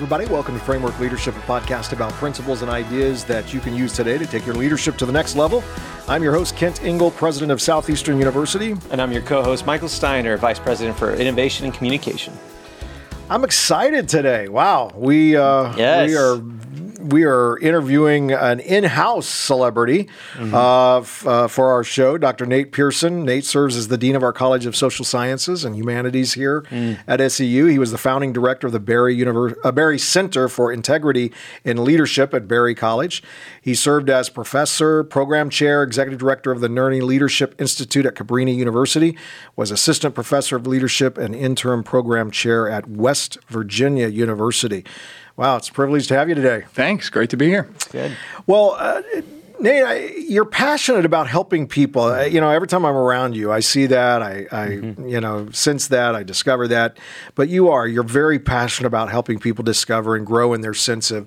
[0.00, 0.24] Everybody.
[0.24, 4.16] Welcome to Framework Leadership, a podcast about principles and ideas that you can use today
[4.16, 5.62] to take your leadership to the next level.
[6.08, 8.74] I'm your host, Kent Ingle, president of Southeastern University.
[8.90, 12.32] And I'm your co host, Michael Steiner, vice president for innovation and communication.
[13.28, 14.48] I'm excited today.
[14.48, 14.90] Wow.
[14.94, 16.08] We, uh, yes.
[16.08, 16.36] we are
[17.00, 20.54] we are interviewing an in-house celebrity mm-hmm.
[20.54, 22.46] uh, f- uh, for our show, Dr.
[22.46, 23.24] Nate Pearson.
[23.24, 26.98] Nate serves as the dean of our College of Social Sciences and Humanities here mm.
[27.06, 27.66] at SEU.
[27.66, 31.32] He was the founding director of the Berry, Univers- uh, Berry Center for Integrity
[31.64, 33.22] and Leadership at Berry College.
[33.60, 38.54] He served as professor, program chair, executive director of the Nerney Leadership Institute at Cabrini
[38.54, 39.16] University,
[39.56, 44.84] was assistant professor of leadership and interim program chair at West Virginia University.
[45.40, 46.64] Wow, it's a privilege to have you today.
[46.74, 47.08] Thanks.
[47.08, 47.66] Great to be here.
[47.92, 48.14] Good.
[48.46, 49.00] Well, uh,
[49.58, 52.02] Nate, I, you're passionate about helping people.
[52.02, 54.20] Uh, you know, every time I'm around you, I see that.
[54.20, 55.08] I, I mm-hmm.
[55.08, 56.14] you know, sense that.
[56.14, 56.98] I discover that.
[57.36, 57.88] But you are.
[57.88, 61.26] You're very passionate about helping people discover and grow in their sense of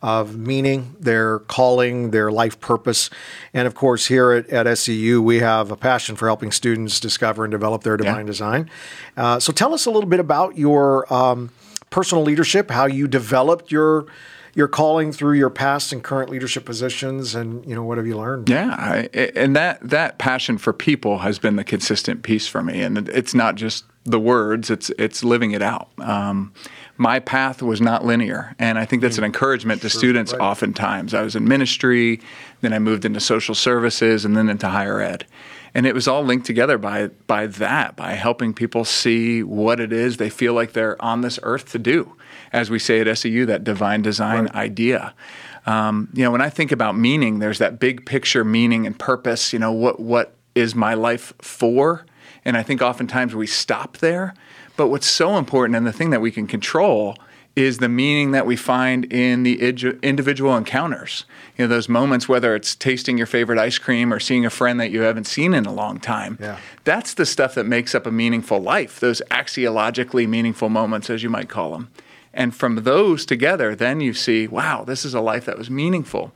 [0.00, 3.10] of meaning, their calling, their life purpose.
[3.52, 7.44] And of course, here at, at SEU, we have a passion for helping students discover
[7.44, 8.30] and develop their divine yeah.
[8.30, 8.70] design.
[9.16, 11.50] Uh, so tell us a little bit about your um,
[11.90, 14.06] personal leadership, how you developed your
[14.54, 18.16] your calling through your past and current leadership positions, and you know what have you
[18.16, 18.48] learned?
[18.48, 22.82] Yeah, I, and that that passion for people has been the consistent piece for me,
[22.82, 25.90] and it's not just the words; it's it's living it out.
[25.98, 26.52] Um,
[26.96, 29.28] my path was not linear, and I think that's an mm.
[29.28, 30.32] encouragement to sure, students.
[30.32, 30.42] Right.
[30.42, 32.20] Oftentimes, I was in ministry,
[32.60, 35.24] then I moved into social services, and then into higher ed
[35.74, 39.92] and it was all linked together by by that by helping people see what it
[39.92, 42.14] is they feel like they're on this earth to do.
[42.52, 44.54] As we say at SEU that divine design right.
[44.54, 45.14] idea.
[45.66, 49.52] Um, you know when I think about meaning there's that big picture meaning and purpose
[49.52, 52.04] you know what what is my life for?
[52.44, 54.34] And I think oftentimes we stop there.
[54.76, 57.16] But what's so important and the thing that we can control
[57.58, 59.60] is the meaning that we find in the
[60.00, 61.24] individual encounters.
[61.56, 64.78] You know, those moments, whether it's tasting your favorite ice cream or seeing a friend
[64.78, 66.38] that you haven't seen in a long time.
[66.40, 66.60] Yeah.
[66.84, 71.30] That's the stuff that makes up a meaningful life, those axiologically meaningful moments, as you
[71.30, 71.90] might call them.
[72.32, 76.30] And from those together, then you see, wow, this is a life that was meaningful.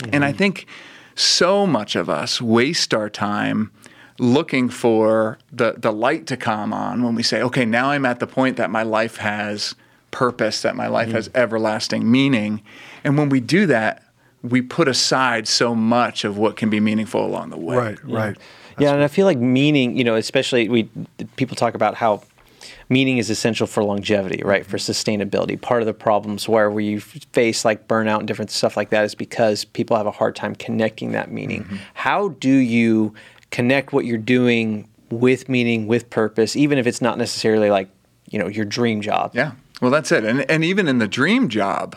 [0.00, 0.14] Mm-hmm.
[0.16, 0.66] And I think
[1.14, 3.70] so much of us waste our time
[4.18, 8.18] looking for the, the light to come on when we say, okay, now I'm at
[8.18, 9.76] the point that my life has–
[10.16, 11.16] purpose, that my life mm-hmm.
[11.16, 12.62] has everlasting meaning.
[13.04, 14.02] And when we do that,
[14.42, 17.76] we put aside so much of what can be meaningful along the way.
[17.76, 18.16] Right, yeah.
[18.16, 18.36] right.
[18.78, 20.88] yeah, and I feel like meaning, you know, especially we
[21.36, 22.22] people talk about how
[22.88, 24.64] meaning is essential for longevity, right?
[24.64, 25.60] For sustainability.
[25.60, 29.14] Part of the problems where we face like burnout and different stuff like that is
[29.14, 31.64] because people have a hard time connecting that meaning.
[31.64, 31.76] Mm-hmm.
[31.92, 33.12] How do you
[33.50, 37.90] connect what you're doing with meaning, with purpose, even if it's not necessarily like,
[38.30, 39.32] you know, your dream job?
[39.34, 39.52] Yeah.
[39.80, 40.24] Well, that's it.
[40.24, 41.96] And, and even in the dream job,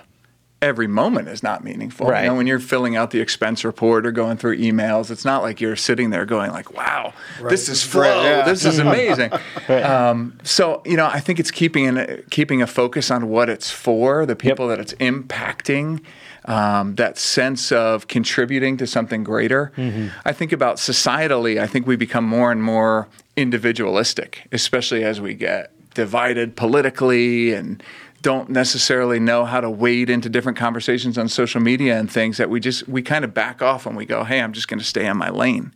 [0.61, 2.07] every moment is not meaningful.
[2.07, 2.23] Right.
[2.23, 5.41] You know, when you're filling out the expense report or going through emails, it's not
[5.41, 7.49] like you're sitting there going like, "Wow, right.
[7.49, 8.01] this is flow.
[8.01, 8.45] Right, yeah.
[8.45, 9.31] This is amazing."
[9.69, 13.71] um, so, you know, I think it's keeping an, keeping a focus on what it's
[13.71, 14.77] for, the people yep.
[14.77, 16.03] that it's impacting.
[16.45, 19.71] Um, that sense of contributing to something greater.
[19.75, 20.07] Mm-hmm.
[20.25, 25.35] I think about societally, I think we become more and more individualistic, especially as we
[25.35, 27.83] get divided politically and
[28.21, 32.49] don't necessarily know how to wade into different conversations on social media and things that
[32.49, 34.85] we just we kind of back off and we go, "Hey, I'm just going to
[34.85, 35.73] stay on my lane."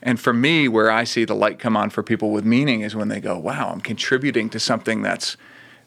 [0.00, 2.94] And for me, where I see the light come on for people with meaning is
[2.94, 5.36] when they go, "Wow, I'm contributing to something that's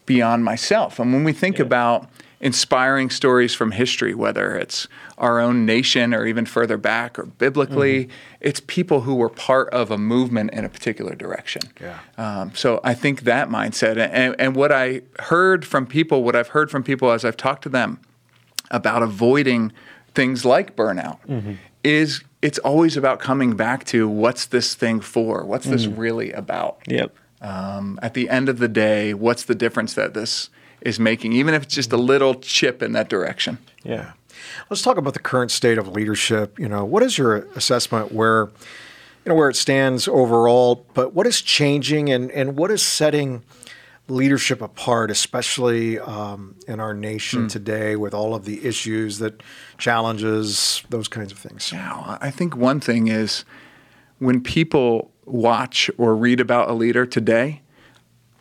[0.04, 1.64] beyond myself." And when we think yeah.
[1.64, 2.10] about
[2.42, 8.04] inspiring stories from history, whether it's our own nation or even further back or biblically.
[8.04, 8.12] Mm-hmm.
[8.40, 11.62] It's people who were part of a movement in a particular direction.
[11.80, 12.00] Yeah.
[12.18, 16.48] Um, so I think that mindset, and, and what I heard from people, what I've
[16.48, 18.00] heard from people as I've talked to them
[18.72, 19.72] about avoiding
[20.14, 21.52] things like burnout, mm-hmm.
[21.84, 25.44] is it's always about coming back to what's this thing for?
[25.44, 26.80] What's this really about?
[26.88, 27.14] Yep.
[27.40, 30.50] Um, at the end of the day, what's the difference that this
[30.84, 33.58] is making, even if it's just a little chip in that direction.
[33.82, 34.12] Yeah.
[34.68, 36.58] Let's talk about the current state of leadership.
[36.58, 38.50] You know, what is your assessment where,
[39.24, 43.42] you know, where it stands overall, but what is changing and, and what is setting
[44.08, 47.50] leadership apart, especially um, in our nation mm.
[47.50, 49.42] today with all of the issues that
[49.78, 51.70] challenges, those kinds of things?
[51.72, 53.44] Yeah, I think one thing is
[54.18, 57.62] when people watch or read about a leader today,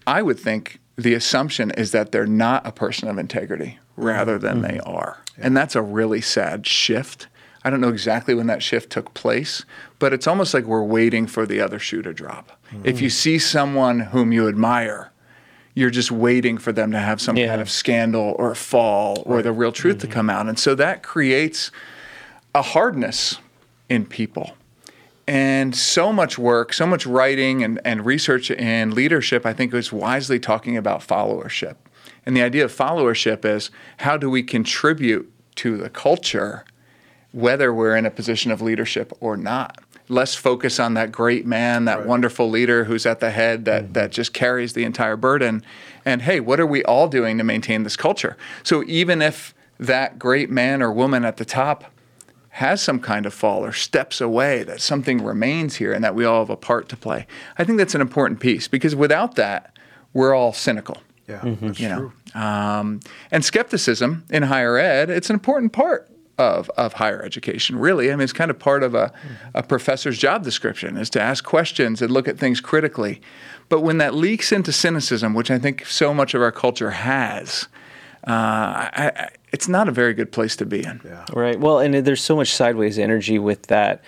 [0.07, 4.61] I would think the assumption is that they're not a person of integrity rather than
[4.61, 4.71] mm-hmm.
[4.73, 5.21] they are.
[5.37, 5.47] Yeah.
[5.47, 7.27] And that's a really sad shift.
[7.63, 9.65] I don't know exactly when that shift took place,
[9.99, 12.51] but it's almost like we're waiting for the other shoe to drop.
[12.71, 12.85] Mm-hmm.
[12.85, 15.11] If you see someone whom you admire,
[15.73, 17.47] you're just waiting for them to have some Yeah.
[17.47, 20.47] kind of scandal or fall or the real truth to come out.
[20.47, 21.71] And so that creates
[22.53, 23.37] a hardness
[23.89, 24.55] in people.
[25.31, 29.89] And so much work, so much writing and, and research and leadership, I think, is
[29.89, 31.77] wisely talking about followership.
[32.25, 36.65] And the idea of followership is how do we contribute to the culture,
[37.31, 39.79] whether we're in a position of leadership or not?
[40.09, 43.93] Less focus on that great man, that wonderful leader who's at the head that, mm-hmm.
[43.93, 45.63] that just carries the entire burden.
[46.03, 48.35] And hey, what are we all doing to maintain this culture?
[48.63, 51.85] So even if that great man or woman at the top
[52.55, 56.25] has some kind of fall or steps away, that something remains here and that we
[56.25, 57.25] all have a part to play.
[57.57, 59.75] I think that's an important piece because without that,
[60.13, 60.97] we're all cynical.
[61.27, 62.41] Yeah, that's You true.
[62.41, 62.99] um,
[63.31, 68.11] and skepticism in higher ed, it's an important part of, of higher education, really.
[68.11, 69.13] I mean, it's kind of part of a,
[69.53, 73.21] a professor's job description is to ask questions and look at things critically.
[73.69, 77.67] But when that leaks into cynicism, which I think so much of our culture has,
[78.27, 81.01] uh, I, I, it's not a very good place to be in.
[81.03, 81.25] Yeah.
[81.33, 81.59] Right.
[81.59, 84.03] Well, and there's so much sideways energy with that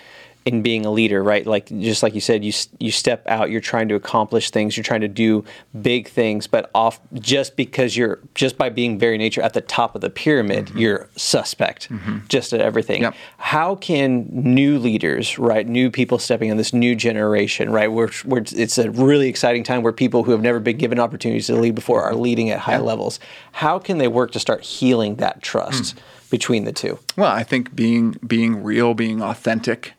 [0.45, 1.45] in being a leader, right?
[1.45, 4.83] Like just like you said, you you step out, you're trying to accomplish things, you're
[4.83, 5.45] trying to do
[5.81, 9.95] big things, but off just because you're just by being very nature at the top
[9.95, 10.77] of the pyramid, mm-hmm.
[10.77, 12.19] you're suspect mm-hmm.
[12.27, 13.03] just at everything.
[13.03, 13.15] Yep.
[13.37, 18.43] How can new leaders, right, new people stepping in this new generation, right, where, where
[18.51, 21.75] it's a really exciting time where people who have never been given opportunities to lead
[21.75, 23.19] before are leading at high levels.
[23.53, 25.99] How can they work to start healing that trust mm.
[26.29, 26.99] between the two?
[27.15, 29.93] Well, I think being being real, being authentic,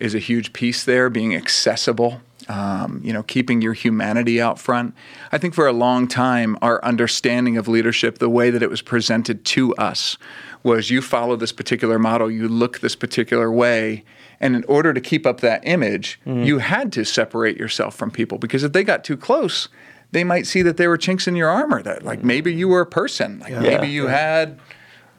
[0.00, 1.10] is a huge piece there.
[1.10, 4.94] Being accessible, um, you know, keeping your humanity out front.
[5.30, 8.82] I think for a long time, our understanding of leadership, the way that it was
[8.82, 10.18] presented to us,
[10.62, 14.04] was you follow this particular model, you look this particular way.
[14.40, 18.38] And in order to keep up that image, you had to separate yourself from people
[18.38, 19.68] because if they got too close,
[20.12, 21.82] they might see that there were chinks in your armor.
[21.82, 24.58] That like maybe you were a person, like maybe you had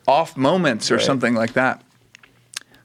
[0.07, 1.83] off moments or something like that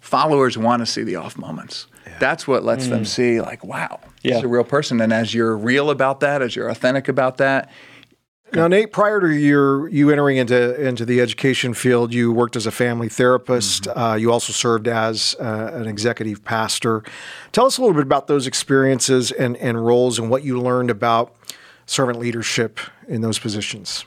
[0.06, 1.86] followers want to see the off moments.
[2.20, 4.38] That's what lets them see, like, wow, this Yeah.
[4.38, 5.00] is a real person.
[5.00, 7.70] And as you're real about that, as you're authentic about that,
[8.52, 12.64] Now, Nate, prior to your you entering into into the education field, you worked as
[12.64, 13.88] a family therapist.
[13.88, 17.02] Uh, you also served as uh, an executive pastor.
[17.50, 20.90] Tell us a little bit about those experiences and, and roles and what you learned
[20.90, 21.34] about
[21.86, 22.78] servant leadership
[23.08, 24.04] in those positions.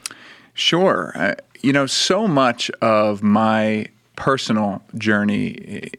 [0.54, 1.12] Sure.
[1.16, 3.88] Uh, you know, so much of my
[4.20, 5.48] personal journey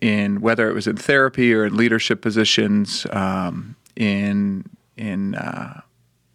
[0.00, 4.64] in whether it was in therapy or in leadership positions, um, in
[4.96, 5.80] in uh,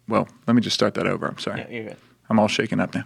[0.08, 1.26] well, let me just start that over.
[1.26, 1.66] I'm sorry.
[1.70, 1.96] you're good.
[2.28, 3.04] I'm all shaken up now.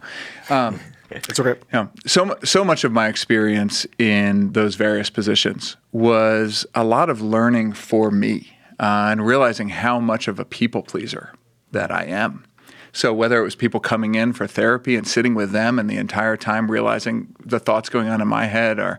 [0.49, 0.81] Um,
[1.13, 1.61] It's okay.
[1.73, 1.89] Yeah.
[2.07, 7.73] So so much of my experience in those various positions was a lot of learning
[7.73, 11.33] for me uh, and realizing how much of a people pleaser
[11.73, 12.45] that I am.
[12.93, 15.97] So whether it was people coming in for therapy and sitting with them and the
[15.97, 18.99] entire time realizing the thoughts going on in my head are,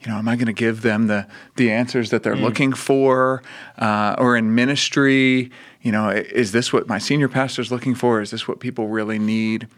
[0.00, 1.26] you know, am I going to give them the
[1.56, 3.42] the answers that they're looking for?
[3.78, 5.50] Uh, or in ministry,
[5.82, 8.20] you know, is this what my senior pastor is looking for?
[8.20, 9.68] Is this what people really need?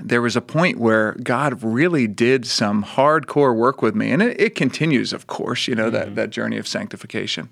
[0.00, 4.40] there was a point where God really did some hardcore work with me, and it,
[4.40, 7.50] it continues, of course, you know, that, that journey of sanctification.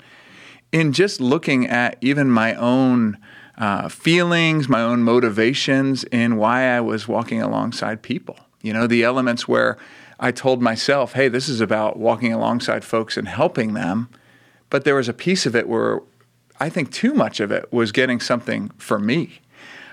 [0.73, 3.19] In just looking at even my own
[3.59, 8.39] uh, feelings, my own motivations in why I was walking alongside people.
[8.63, 9.79] You know, the elements where
[10.19, 14.09] I told myself, hey, this is about walking alongside folks and helping them.
[14.71, 16.01] But there was a piece of it where
[16.59, 19.41] I think too much of it was getting something for me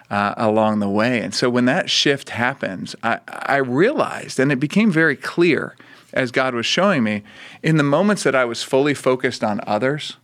[0.09, 1.19] uh, along the way.
[1.21, 5.75] And so when that shift happens, I, I realized, and it became very clear
[6.13, 7.23] as God was showing me,
[7.61, 10.17] in the moments that I was fully focused on others,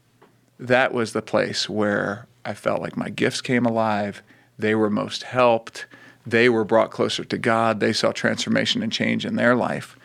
[0.60, 4.24] that was the place where I felt like my gifts came alive.
[4.58, 5.86] They were most helped.
[6.26, 7.80] They were brought closer to God.
[7.80, 9.96] They saw transformation and change in their life.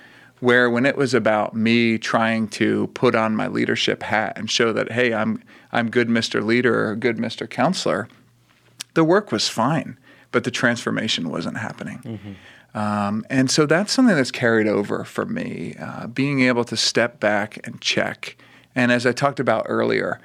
[0.40, 4.72] Where when it was about me trying to put on my leadership hat and show
[4.72, 6.44] that, hey, I'm I'm good Mr.
[6.44, 7.48] Leader or good Mr.
[7.48, 8.08] Counselor,
[8.94, 9.98] the work was fine,
[10.32, 12.36] but the transformation wasn't happening.
[12.74, 17.20] Um, and so that's something that's carried over for me, uh, being able to step
[17.20, 18.36] back and check.
[18.74, 20.20] And as I talked about earlier,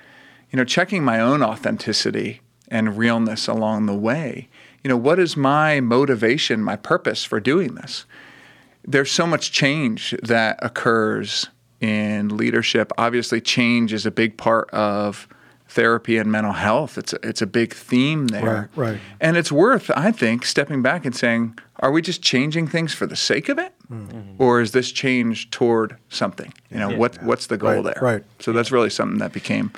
[0.52, 4.48] you know, checking my own authenticity and realness along the way.
[4.84, 8.06] You know, what is my motivation, my purpose for doing this?
[8.88, 11.48] There's so much change that occurs
[11.82, 12.92] in leadership.
[12.98, 15.28] Obviously, change is a big part of
[15.68, 16.98] therapy and mental health.
[16.98, 18.70] It's a, it's a big theme there.
[18.76, 19.00] Right, right.
[19.22, 23.06] And it's worth, I think, stepping back and saying, are we just changing things for
[23.06, 23.74] the sake of it?
[23.88, 24.08] Hmm.
[24.08, 24.42] Mm-hmm.
[24.42, 26.54] Or is this change toward something?
[26.72, 28.00] You know, what what's the goal Right, there?
[28.02, 28.24] right.
[28.40, 29.72] So that's really something that became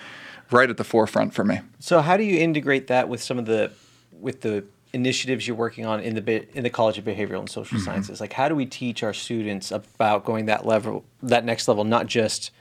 [0.51, 1.61] right at the forefront for me.
[1.79, 3.71] So how do you integrate that with some of the
[4.11, 7.77] with the initiatives you're working on in the in the College of Behavioral and Social
[7.77, 7.85] Mm-hmm.
[7.85, 8.19] Sciences.
[8.19, 12.07] Like, how do we teach our students about going that level, that next level, not
[12.07, 12.51] just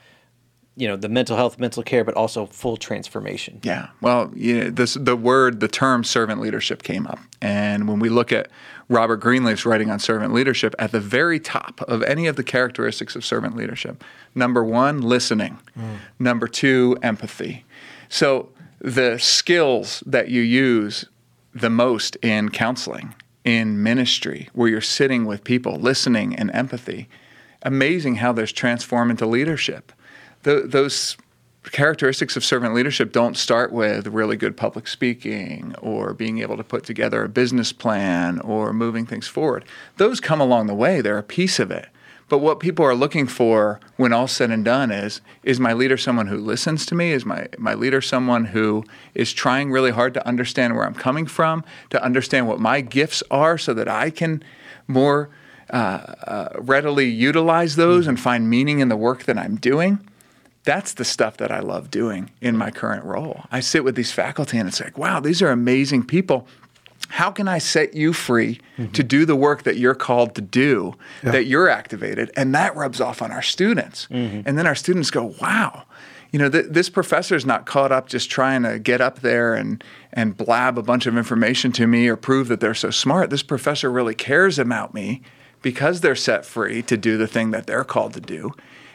[0.76, 3.60] you know the mental health, mental care, but also full transformation.
[3.62, 3.88] Yeah.
[4.00, 7.18] Well, you know, this, the word, the term servant leadership came up.
[7.42, 8.48] And when we look at
[8.88, 13.16] Robert Greenleaf's writing on servant leadership, at the very top of any of the characteristics
[13.16, 14.04] of servant leadership,
[14.34, 15.58] number one, listening.
[16.18, 17.64] Number two, empathy.
[18.10, 18.50] So
[18.80, 21.06] the skills that you use
[21.54, 23.14] the most in counseling,
[23.44, 27.08] in ministry, where you're sitting with people, listening and empathy,
[27.62, 29.92] amazing how those transform into leadership.
[30.44, 31.16] Th- those
[31.70, 36.64] characteristics of servant leadership don't start with really good public speaking or being able to
[36.64, 39.64] put together a business plan or moving things forward.
[39.98, 41.88] Those come along the way, they're a piece of it.
[42.30, 45.96] But what people are looking for when all's said and done is is my leader
[45.96, 47.10] someone who listens to me?
[47.10, 48.84] Is my, my leader someone who
[49.14, 53.24] is trying really hard to understand where I'm coming from, to understand what my gifts
[53.32, 54.44] are so that I can
[54.86, 55.28] more
[55.70, 59.98] uh, uh, readily utilize those and find meaning in the work that I'm doing?
[60.64, 63.44] that's the stuff that I love doing in my current role.
[63.50, 66.46] I sit with these faculty and it's like, wow, these are amazing people.
[67.08, 68.92] How can I set you free mm-hmm.
[68.92, 71.32] to do the work that you're called to do, yeah.
[71.32, 72.30] that you're activated?
[72.36, 74.06] And that rubs off on our students.
[74.10, 74.42] Mm-hmm.
[74.46, 75.84] And then our students go, wow,
[76.30, 76.90] you know, th- this
[77.32, 81.06] is not caught up just trying to get up there and, and blab a bunch
[81.06, 83.30] of information to me or prove that they're so smart.
[83.30, 85.22] This professor really cares about me
[85.62, 88.52] because they're set free to do the thing that they're called to do.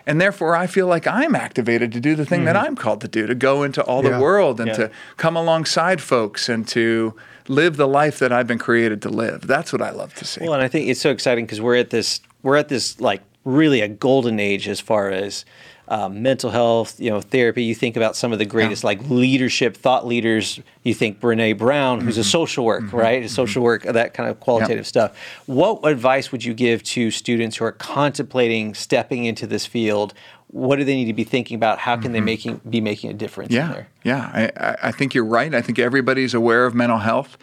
[0.07, 2.45] And therefore, I feel like I'm activated to do the thing mm.
[2.45, 4.11] that I'm called to do, to go into all yeah.
[4.11, 4.75] the world and yeah.
[4.75, 7.15] to come alongside folks and to
[7.47, 9.47] live the life that I've been created to live.
[9.47, 10.41] That's what I love to see.
[10.41, 13.21] Well, and I think it's so exciting because we're at this, we're at this like
[13.43, 15.45] really a golden age as far as
[15.87, 17.63] um, mental health, you know, therapy.
[17.63, 18.87] You think about some of the greatest yeah.
[18.87, 20.59] like leadership thought leaders.
[20.83, 22.21] You think Brene Brown, who's mm-hmm.
[22.21, 22.97] a social work, mm-hmm.
[22.97, 23.23] right?
[23.23, 25.17] A social work, that kind of qualitative stuff.
[25.45, 30.13] What advice would you give to students who are contemplating stepping into this field?
[30.47, 31.79] What do they need to be thinking about?
[31.79, 32.13] How can mm-hmm.
[32.13, 33.51] they making be making a difference?
[33.51, 34.49] Yeah, yeah.
[34.57, 35.53] I, I think you're right.
[35.53, 37.37] I think everybody's aware of mental health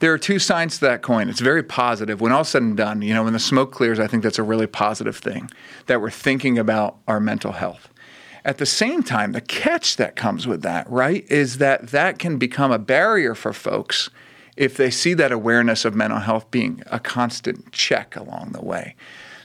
[0.00, 1.28] there are two sides to that coin.
[1.28, 2.20] It's very positive.
[2.20, 4.42] When all's said and done, you know, when the smoke clears, I think that's a
[4.42, 5.50] really positive thing
[5.86, 7.88] that we're thinking about our mental health.
[8.44, 12.38] At the same time, the catch that comes with that, right, is that that can
[12.38, 14.10] become a barrier for folks
[14.56, 18.94] if they see that awareness of mental health being a constant check along the way.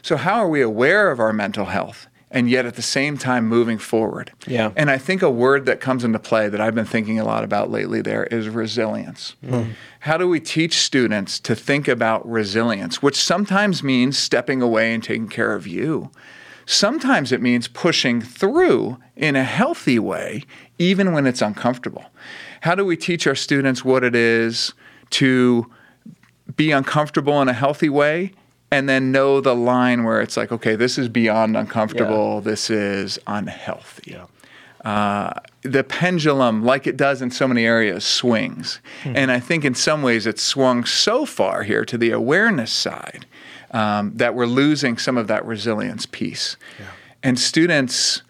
[0.01, 2.07] So, how are we aware of our mental health?
[2.31, 4.31] And yet at the same time moving forward.
[4.47, 4.71] Yeah.
[4.75, 7.43] And I think a word that comes into play that I've been thinking a lot
[7.43, 9.35] about lately there is resilience.
[9.45, 9.73] Mm.
[9.99, 15.03] How do we teach students to think about resilience, which sometimes means stepping away and
[15.03, 16.09] taking care of you?
[16.65, 20.43] Sometimes it means pushing through in a healthy way,
[20.79, 22.05] even when it's uncomfortable.
[22.61, 24.73] How do we teach our students what it is
[25.11, 25.69] to
[26.55, 28.31] be uncomfortable in a healthy way
[28.71, 32.51] and then know the line where it's like, okay, this is beyond uncomfortable, yeah.
[32.51, 34.11] this is unhealthy.
[34.11, 34.25] Yeah.
[34.85, 38.79] Uh, the pendulum, like it does in so many areas, swings.
[39.03, 39.15] Hmm.
[39.15, 43.25] And I think in some ways it's swung so far here to the awareness side
[43.71, 46.57] um, that we're losing some of that resilience piece.
[46.79, 46.85] Yeah.
[47.21, 48.23] And students,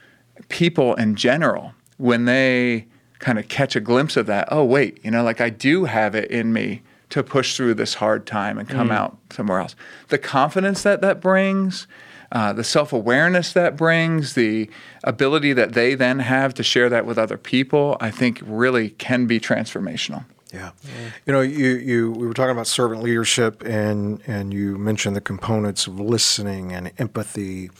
[0.50, 2.88] people in general, when they
[3.19, 6.15] kind of catch a glimpse of that, oh, wait, you know, like I do have
[6.15, 6.81] it in me
[7.12, 8.94] to push through this hard time and come mm.
[8.94, 9.75] out somewhere else.
[10.08, 11.86] The confidence that that brings,
[12.32, 14.70] uh, the self awareness that brings, the
[15.03, 19.27] ability that they then have to share that with other people, I think really can
[19.27, 20.24] be transformational.
[20.53, 20.72] Yeah.
[20.84, 20.91] yeah.
[21.25, 25.22] You know, you, you we were talking about servant leadership and and you mentioned the
[25.22, 27.72] components of listening and empathy,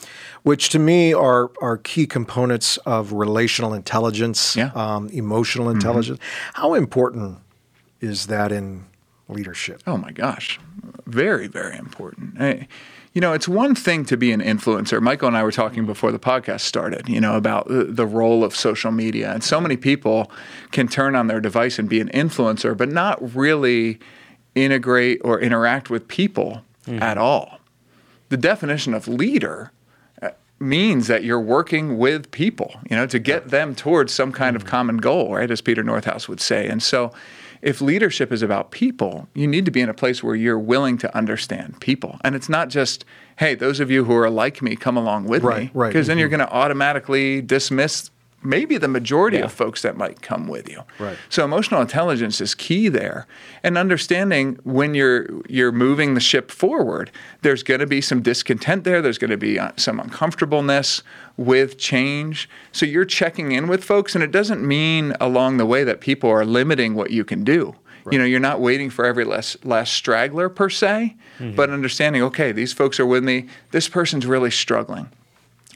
[0.44, 4.72] which to me are are key components of relational intelligence, yeah.
[4.76, 6.20] um, emotional intelligence.
[6.20, 6.62] Mm-hmm.
[6.62, 7.40] How important
[8.02, 8.86] is that in
[9.32, 9.82] leadership?
[9.88, 10.60] Oh my gosh,
[11.06, 12.40] very, very important.
[12.40, 12.68] I,
[13.14, 15.02] you know, it's one thing to be an influencer.
[15.02, 18.56] Michael and I were talking before the podcast started, you know, about the, role of
[18.56, 19.32] social media.
[19.34, 20.32] And so many people
[20.72, 24.00] can turn on their device and be an influencer, but not really
[24.56, 27.02] integrate or interact with people mm-hmm.
[27.04, 27.60] at all.
[28.30, 29.72] The definition of leader
[30.22, 34.56] uh, means that you're working with people, you know, to get them towards some kind
[34.56, 34.66] mm-hmm.
[34.66, 35.52] of common goal, right?
[35.52, 36.68] As Peter Northouse would say.
[36.68, 37.12] And so,
[37.62, 40.98] if leadership is about people, you need to be in a place where you're willing
[41.00, 42.18] to understand people.
[42.24, 43.06] And it's not just,
[43.38, 45.72] hey, those of you who are like me, come along with right, me.
[45.74, 45.90] Right.
[45.90, 46.20] Because then mm-hmm.
[46.22, 48.10] you're going to automatically dismiss
[48.44, 49.46] maybe the majority yeah.
[49.46, 50.84] of folks that might come with you.
[51.00, 51.18] Right.
[51.30, 53.28] So emotional intelligence is key there.
[53.64, 58.84] And understanding when you're you're moving the ship forward, there's going to be some discontent
[58.84, 61.04] there, there's going to be uh, some uncomfortableness
[61.38, 62.50] with change.
[62.72, 66.30] So you're checking in with folks and it doesn't mean along the way that people
[66.30, 67.76] are limiting what you can do.
[68.10, 71.16] You know, you're not waiting for every last, last straggler per se,
[71.56, 73.48] but understanding, okay, these folks are with me.
[73.70, 75.10] This person's really struggling.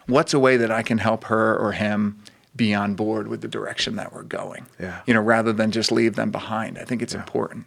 [0.08, 2.20] What's a way that I can help her or him
[2.56, 4.66] be on board with the direction that we're going?
[4.80, 5.02] Yeah.
[5.06, 6.78] You know, rather than just leave them behind.
[6.78, 7.66] I think it's important.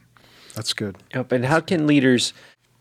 [0.54, 0.97] That's good.
[1.14, 1.33] Yep.
[1.33, 2.33] And how can leaders?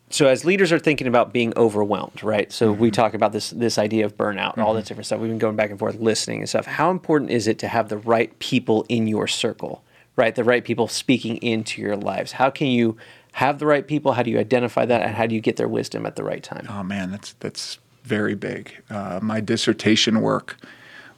[0.10, 2.52] So as leaders are thinking about being overwhelmed, right?
[2.52, 5.20] So we talk about this this idea of burnout and all that different stuff.
[5.20, 6.66] We've been going back and forth listening and stuff.
[6.66, 9.84] How important is it to have the right people in your circle,
[10.16, 10.34] right?
[10.34, 12.32] The right people speaking into your lives.
[12.32, 12.98] How can you
[13.34, 14.14] have the right people?
[14.14, 16.42] How do you identify that, and how do you get their wisdom at the right
[16.42, 16.66] time?
[16.70, 18.82] Oh man, that's that's very big.
[18.90, 20.58] Uh, my dissertation work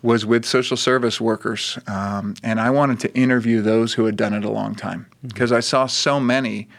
[0.01, 4.34] was with social service workers, um, and I wanted to interview those who had done
[4.34, 5.08] it a long time.
[5.25, 6.70] Because I saw so many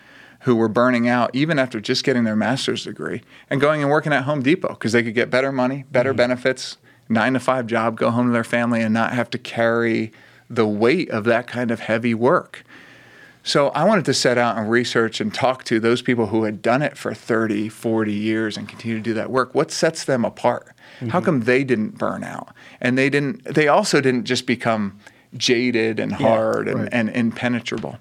[0.41, 4.13] who were burning out even after just getting their master's degree and going and working
[4.13, 6.79] at Home Depot because they could get better money, better benefits,
[7.11, 10.13] nine to five job, go home to their family, and not have to carry
[10.49, 12.65] the weight of that kind of heavy work.
[13.43, 16.61] So I wanted to set out and research and talk to those people who had
[16.61, 19.55] done it for 30, 40 years and continue to do that work.
[19.55, 20.69] What sets them apart?
[21.01, 21.21] How mm-hmm.
[21.21, 22.55] come they didn't burn out?
[22.81, 24.99] And they didn't they also didn't just become
[25.37, 26.89] jaded and hard and, right.
[26.93, 27.99] and impenetrable.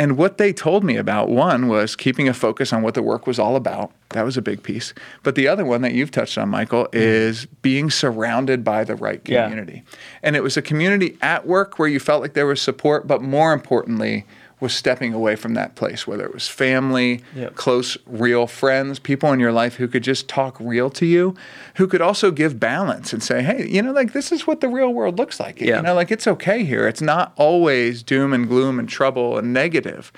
[0.00, 3.26] And what they told me about one was keeping a focus on what the work
[3.26, 3.92] was all about.
[4.10, 4.94] That was a big piece.
[5.22, 6.96] But the other one that you've touched on, Michael, mm-hmm.
[6.96, 9.42] is being surrounded by the right Yeah.
[9.42, 9.82] community.
[10.22, 13.20] And it was a community at work where you felt like there was support, but
[13.20, 14.24] more importantly,
[14.60, 17.54] was stepping away from that place, whether it was family, Yep.
[17.54, 21.34] close, real friends, people in your life who could just talk real to you,
[21.76, 24.68] who could also give balance and say, hey, you know, like this is what the
[24.68, 25.60] real world looks like.
[25.60, 25.76] Yeah.
[25.76, 26.86] You know, like it's okay here.
[26.86, 30.12] It's not always doom and gloom and trouble and negative.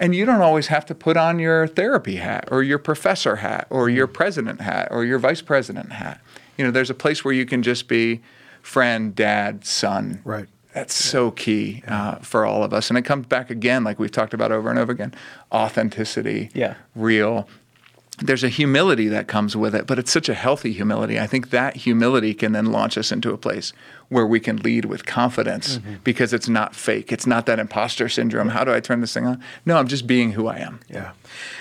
[0.00, 3.68] And you don't always have to put on your therapy hat or your professor hat
[3.70, 4.14] or your mm.
[4.14, 6.20] president hat or your vice president hat.
[6.56, 8.20] You know, there's a place where you can just be
[8.62, 10.20] friend, dad, son.
[10.24, 10.46] Right.
[10.74, 12.88] That's so key uh, for all of us.
[12.88, 15.12] And it comes back again, like we've talked about over and over again
[15.52, 16.74] authenticity, Yeah.
[16.94, 17.46] real.
[18.24, 21.18] There's a humility that comes with it, but it's such a healthy humility.
[21.18, 23.72] I think that humility can then launch us into a place
[24.08, 27.10] where we can lead with confidence because it's not fake.
[27.12, 28.50] It's not that imposter syndrome.
[28.50, 29.42] How do I turn this thing on?
[29.64, 30.80] No, I'm just being who I am.
[30.88, 31.12] Yeah,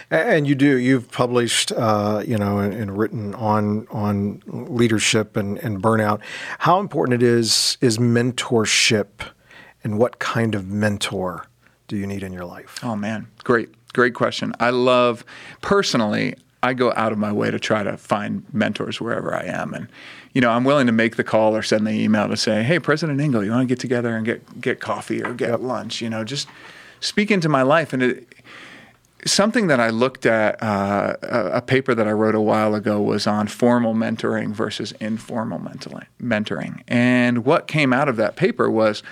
[0.09, 0.77] and you do.
[0.77, 6.19] You've published, uh, you know, and, and written on on leadership and, and burnout.
[6.59, 9.29] How important it is is mentorship,
[9.83, 11.47] and what kind of mentor
[11.87, 12.79] do you need in your life?
[12.83, 14.53] Oh man, great, great question.
[14.59, 15.23] I love
[15.61, 16.35] personally.
[16.63, 19.87] I go out of my way to try to find mentors wherever I am, and
[20.33, 22.79] you know I'm willing to make the call or send the email to say, "Hey,
[22.79, 26.09] President Ingle, you want to get together and get get coffee or get lunch?" You
[26.09, 26.47] know, just
[26.99, 27.93] speak into my life.
[27.93, 28.35] And it,
[29.25, 33.01] something that I looked at, uh, a, a paper that I wrote a while ago
[33.01, 35.59] was on formal mentoring versus informal
[36.21, 36.81] mentoring.
[36.87, 39.03] And what came out of that paper was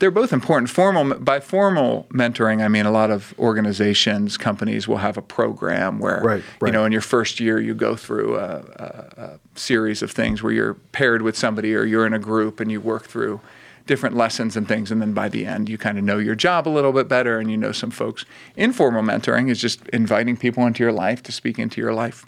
[0.00, 0.70] they're both important.
[0.70, 5.98] Formal by formal mentoring, I mean a lot of organizations, companies will have a program
[5.98, 6.20] where
[6.60, 10.10] Right, you know in your first year you go through a, a, a series of
[10.10, 13.40] things where you're paired with somebody or you're in a group and you work through
[13.86, 14.90] different lessons and things.
[14.90, 17.38] And then by the end you kind of know your job a little bit better
[17.38, 18.24] and you know some folks.
[18.56, 22.24] Informal mentoring is just inviting people into your life to speak into your life.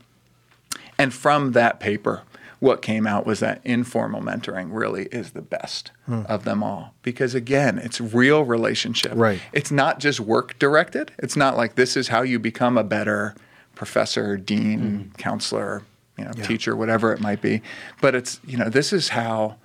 [0.99, 2.23] And from that paper,
[2.63, 6.23] what came out was that informal mentoring really is the best hmm.
[6.29, 6.95] of them all.
[7.03, 9.15] Because again, it's real relationship.
[9.17, 9.41] Right.
[9.53, 11.11] It's not just work directed.
[11.19, 13.35] It's not like this is how you become a better
[13.75, 15.17] professor, dean, hmm.
[15.17, 15.83] counselor,
[16.17, 17.63] you know, teacher, whatever it might be.
[18.01, 19.57] But it's, you know, this is how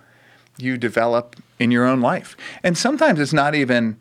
[0.57, 2.35] you develop in your own life.
[2.63, 3.97] And sometimes it's not even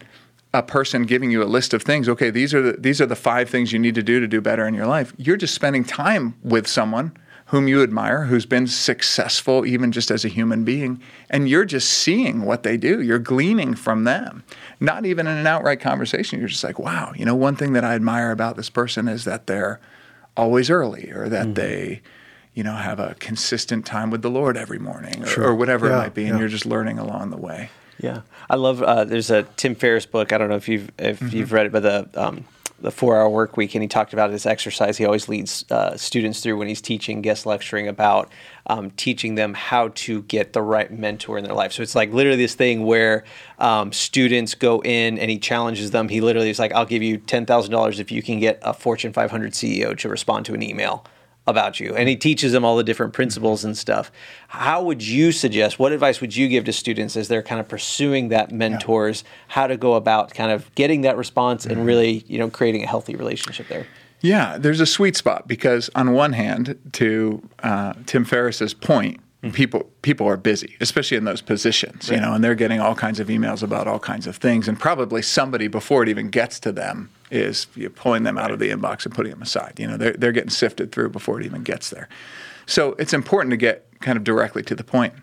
[0.55, 2.09] a person giving you a list of things.
[2.09, 4.41] Okay, these are the these are the five things you need to do to do
[4.41, 5.13] better in your life.
[5.19, 7.15] You're just spending time with someone
[7.51, 11.89] whom you admire, who's been successful even just as a human being, and you're just
[11.93, 13.01] seeing what they do.
[13.01, 14.43] You're gleaning from them.
[14.81, 16.39] Not even in an outright conversation.
[16.41, 19.25] You're just like, wow, you know, one thing that I admire about this person is
[19.25, 19.81] that they're
[20.37, 22.03] always early or that they
[22.53, 25.95] you know, have a consistent time with the Lord every morning or, or whatever Yeah,
[25.95, 26.39] it might be, and yeah.
[26.41, 27.69] you're just learning along the way.
[28.01, 28.83] Yeah, I love.
[28.83, 30.33] Uh, there's a Tim Ferriss book.
[30.33, 31.37] I don't know if you've if Mm-hmm.
[31.37, 32.45] you've read it, but the um,
[32.81, 35.97] the four hour work week, and he talked about this exercise he always leads uh,
[35.97, 38.31] students through when he's teaching, guest lecturing about
[38.67, 41.73] um, teaching them how to get the right mentor in their life.
[41.73, 43.25] So it's like literally this thing where
[43.59, 46.09] um, students go in and he challenges them.
[46.09, 48.75] He literally is like, "I'll give you ten thousand dollars if you can get a
[48.75, 51.05] Fortune 500 CEO to respond to an email."
[51.47, 54.11] About you and he teaches them all the different principles and stuff.
[54.49, 57.69] How would you suggest what advice would you give to students as they're kind of
[57.69, 62.39] pursuing that mentors how to go about kind of getting that response and really you
[62.39, 63.87] know creating a healthy relationship there?
[64.21, 69.21] Yeah, there's a sweet spot because on one hand, to uh, Tim Ferriss's point,
[69.53, 73.20] people people are busy, especially in those positions, you know, and they're getting all kinds
[73.20, 76.72] of emails about all kinds of things, and probably somebody before it even gets to
[76.72, 79.75] them is you know, pulling them out of the inbox and putting them aside.
[79.79, 82.09] You know, they're they're getting sifted through before it even gets there.
[82.66, 85.14] So it's important to get kind of directly to the point.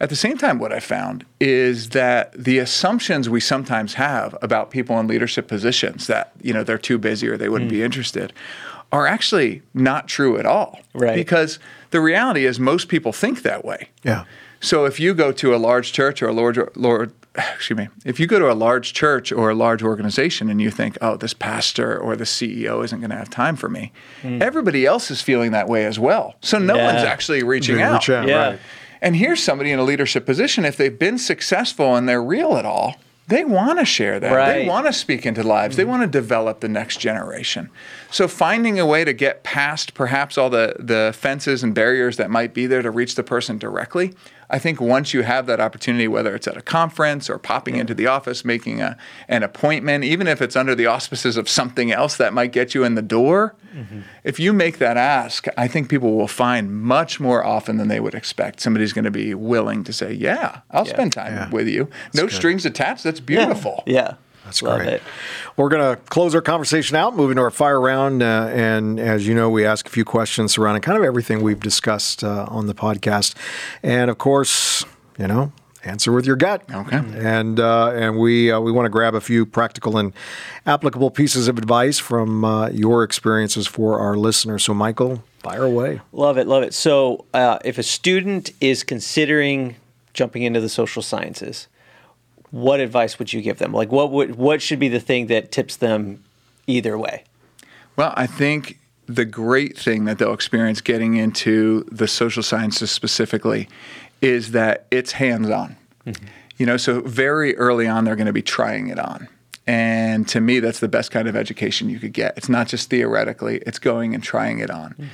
[0.00, 4.70] At the same time, what I found is that the assumptions we sometimes have about
[4.70, 7.74] people in leadership positions that you know they're too busy or they wouldn't mm.
[7.74, 8.32] be interested
[8.92, 10.80] are actually not true at all.
[10.94, 11.16] Right.
[11.16, 11.58] Because
[11.94, 13.88] the reality is most people think that way.
[14.02, 14.24] Yeah.
[14.60, 18.18] So if you go to a large church or a large, large excuse me, if
[18.18, 21.34] you go to a large church or a large organization and you think, oh, this
[21.34, 24.42] pastor or the CEO isn't going to have time for me, mm.
[24.42, 26.34] everybody else is feeling that way as well.
[26.40, 26.86] So no yeah.
[26.92, 28.08] one's actually reaching out.
[28.08, 28.26] Reach out.
[28.26, 28.48] Yeah.
[28.50, 28.60] Right.
[29.00, 32.66] And here's somebody in a leadership position, if they've been successful and they're real at
[32.66, 32.96] all,
[33.26, 34.32] they want to share that.
[34.32, 34.52] Right.
[34.52, 35.74] They want to speak into lives.
[35.74, 35.80] Mm-hmm.
[35.80, 37.70] They want to develop the next generation.
[38.10, 42.30] So finding a way to get past perhaps all the, the fences and barriers that
[42.30, 44.14] might be there to reach the person directly
[44.50, 47.94] I think once you have that opportunity, whether it's at a conference or popping into
[47.94, 48.96] the office, making a,
[49.28, 52.84] an appointment, even if it's under the auspices of something else that might get you
[52.84, 54.00] in the door, mm-hmm.
[54.22, 58.00] if you make that ask, I think people will find much more often than they
[58.00, 58.60] would expect.
[58.60, 60.92] Somebody's going to be willing to say, Yeah, I'll yeah.
[60.92, 61.50] spend time yeah.
[61.50, 61.88] with you.
[62.04, 62.32] That's no good.
[62.32, 63.04] strings attached.
[63.04, 63.82] That's beautiful.
[63.86, 64.14] yeah.
[64.44, 64.94] That's Love great.
[64.94, 65.02] It.
[65.56, 68.22] We're going to close our conversation out, moving to our fire round.
[68.22, 71.60] Uh, and as you know, we ask a few questions surrounding kind of everything we've
[71.60, 73.34] discussed uh, on the podcast.
[73.82, 74.84] And of course,
[75.18, 75.52] you know,
[75.86, 76.62] answer with your gut.
[76.70, 76.96] Okay.
[76.96, 80.12] And uh, and we uh, we want to grab a few practical and
[80.66, 84.64] applicable pieces of advice from uh, your experiences for our listeners.
[84.64, 86.00] So, Michael, fire away.
[86.12, 86.74] Love it, love it.
[86.74, 89.76] So, uh, if a student is considering
[90.12, 91.68] jumping into the social sciences,
[92.54, 93.72] what advice would you give them?
[93.72, 96.22] Like, what would what should be the thing that tips them
[96.68, 97.24] either way?
[97.96, 103.68] Well, I think the great thing that they'll experience getting into the social sciences specifically
[104.22, 105.76] is that it's hands on.
[106.06, 106.26] Mm-hmm.
[106.56, 109.28] You know, so very early on, they're going to be trying it on.
[109.66, 112.34] And to me, that's the best kind of education you could get.
[112.36, 114.90] It's not just theoretically, it's going and trying it on.
[114.90, 115.04] Mm-hmm.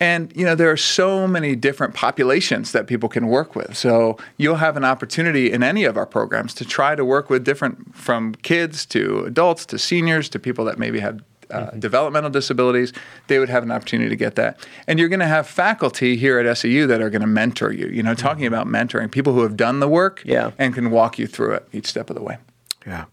[0.00, 3.76] And you know there are so many different populations that people can work with.
[3.76, 7.44] So you'll have an opportunity in any of our programs to try to work with
[7.44, 11.20] different from kids to adults to seniors to people that maybe have
[11.52, 11.78] uh, mm-hmm.
[11.80, 12.92] developmental disabilities,
[13.26, 14.66] they would have an opportunity to get that.
[14.86, 17.88] And you're going to have faculty here at SEU that are going to mentor you.
[17.88, 18.54] You know, talking mm-hmm.
[18.54, 20.52] about mentoring people who have done the work yeah.
[20.58, 22.38] and can walk you through it each step of the way.
[22.86, 23.04] Yeah.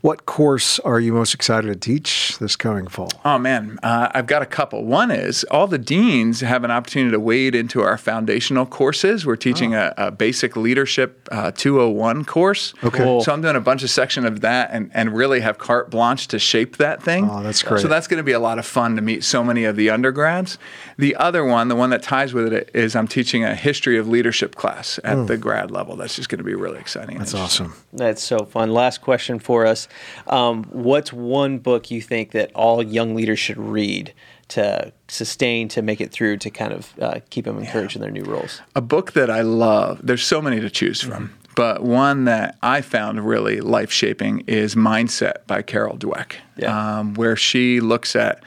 [0.00, 3.10] What course are you most excited to teach this coming fall?
[3.24, 3.78] Oh, man.
[3.82, 4.84] Uh, I've got a couple.
[4.84, 9.24] One is all the deans have an opportunity to wade into our foundational courses.
[9.24, 9.92] We're teaching oh.
[9.96, 12.74] a, a, basic leadership uh, 201 course.
[12.82, 12.98] Okay.
[12.98, 13.22] Cool.
[13.22, 16.28] So I'm doing a bunch of section of that and, and really have carte blanche
[16.28, 17.28] to shape that thing.
[17.30, 17.80] Oh, that's great.
[17.80, 19.90] So that's going to be a lot of fun to meet so many of the
[19.90, 20.58] undergrads.
[20.98, 24.08] The other one, the one that ties with it, is I'm teaching a history of
[24.08, 25.26] leadership class at mm.
[25.26, 25.96] the grad level.
[25.96, 27.18] That's just going to be really exciting.
[27.18, 27.74] That's awesome.
[27.92, 28.72] That's so fun.
[28.72, 29.88] Last question question for us.
[30.26, 34.14] Um, what's one book you think that all young leaders should read
[34.48, 37.98] to sustain, to make it through, to kind of uh, keep them encouraged yeah.
[37.98, 38.62] in their new roles?
[38.74, 40.00] A book that I love.
[40.02, 41.28] There's so many to choose from.
[41.28, 41.36] Mm-hmm.
[41.54, 47.00] But one that I found really life shaping is Mindset by Carol Dweck, yeah.
[47.00, 48.42] um, where she looks at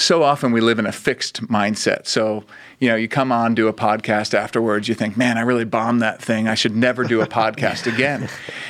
[0.00, 2.06] so often we live in a fixed mindset.
[2.06, 2.44] So,
[2.78, 6.00] you know, you come on, do a podcast afterwards, you think, man, I really bombed
[6.02, 6.48] that thing.
[6.48, 8.28] I should never do a podcast again.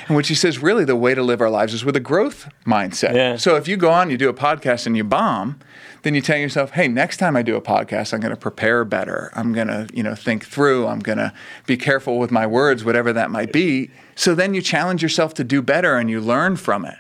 [0.09, 2.49] And what she says, really, the way to live our lives is with a growth
[2.67, 3.15] mindset.
[3.15, 3.37] Yeah.
[3.37, 5.61] So if you go on, you do a podcast and you bomb,
[6.03, 8.85] then you tell yourself, hey, next time I do a podcast, I'm going to prepare
[8.85, 9.31] better.
[9.35, 10.87] I'm going to, you know, think through.
[10.87, 11.33] I'm going to
[11.67, 13.91] be careful with my words, whatever that might be.
[14.15, 16.97] So then you challenge yourself to do better and you learn from it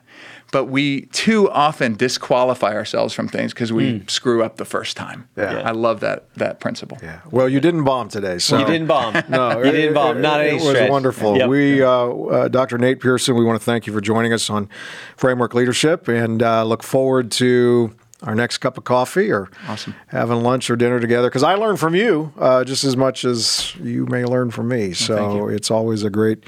[0.52, 4.10] but we too often disqualify ourselves from things because we mm.
[4.10, 5.28] screw up the first time.
[5.36, 5.52] Yeah.
[5.52, 5.68] yeah.
[5.68, 6.98] I love that that principle.
[7.02, 7.20] Yeah.
[7.30, 9.14] Well, you didn't bomb today, so you didn't bomb.
[9.28, 10.20] no, you didn't bomb.
[10.20, 10.56] Not it, any.
[10.56, 10.90] It was stretch.
[10.90, 11.36] wonderful.
[11.36, 11.48] Yep.
[11.48, 12.78] We, uh, uh, Dr.
[12.78, 14.68] Nate Pearson, we want to thank you for joining us on
[15.16, 19.94] Framework Leadership, and uh, look forward to our next cup of coffee or awesome.
[20.08, 23.74] having lunch or dinner together because I learn from you uh, just as much as
[23.76, 24.92] you may learn from me.
[24.92, 26.44] So it's always a great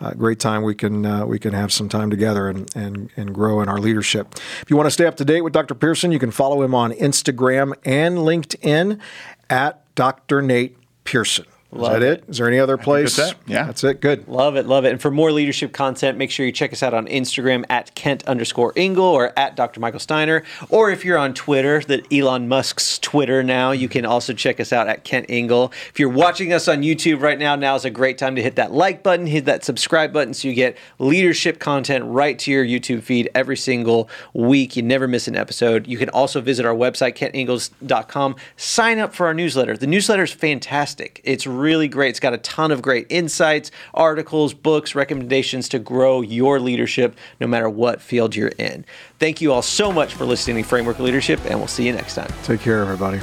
[0.00, 3.34] uh, great time we can uh, we can have some time together and, and and
[3.34, 4.34] grow in our leadership.
[4.62, 5.74] If you want to stay up to date with Dr.
[5.74, 9.00] Pearson, you can follow him on Instagram and LinkedIn
[9.50, 10.42] at Dr.
[10.42, 11.46] Nate Pearson.
[11.70, 12.18] Is Love that it.
[12.20, 12.24] it?
[12.28, 13.16] Is there any other place?
[13.16, 13.64] That's yeah.
[13.64, 14.00] That's it.
[14.00, 14.26] Good.
[14.26, 14.64] Love it.
[14.64, 14.92] Love it.
[14.92, 18.24] And for more leadership content, make sure you check us out on Instagram at Kent
[18.26, 19.78] underscore Ingle or at Dr.
[19.78, 20.44] Michael Steiner.
[20.70, 24.72] Or if you're on Twitter, that Elon Musk's Twitter now, you can also check us
[24.72, 25.70] out at Kent Ingle.
[25.90, 28.56] If you're watching us on YouTube right now, now is a great time to hit
[28.56, 32.64] that like button, hit that subscribe button so you get leadership content right to your
[32.64, 34.74] YouTube feed every single week.
[34.74, 35.86] You never miss an episode.
[35.86, 38.36] You can also visit our website, kentingles.com.
[38.56, 39.76] Sign up for our newsletter.
[39.76, 41.20] The newsletter is fantastic.
[41.24, 42.10] It's really great.
[42.10, 47.46] It's got a ton of great insights, articles, books, recommendations to grow your leadership no
[47.46, 48.84] matter what field you're in.
[49.18, 52.14] Thank you all so much for listening to Framework Leadership, and we'll see you next
[52.14, 52.32] time.
[52.44, 53.20] Take care, everybody.